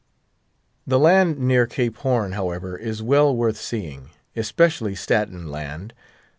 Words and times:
The 0.87 0.97
land 0.97 1.37
near 1.37 1.67
Cape 1.67 1.97
Horn, 1.97 2.31
however, 2.31 2.75
is 2.75 3.03
well 3.03 3.35
worth 3.35 3.57
seeing, 3.57 4.09
especially 4.35 4.95
Staten 4.95 5.51
Land. 5.51 5.93